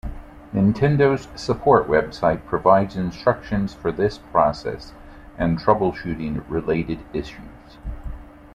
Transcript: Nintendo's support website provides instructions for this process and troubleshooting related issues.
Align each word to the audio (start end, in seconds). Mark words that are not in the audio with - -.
Nintendo's 0.51 1.27
support 1.39 1.87
website 1.87 2.43
provides 2.45 2.95
instructions 2.95 3.75
for 3.75 3.91
this 3.91 4.17
process 4.17 4.93
and 5.37 5.59
troubleshooting 5.59 6.43
related 6.49 7.05
issues. 7.13 7.77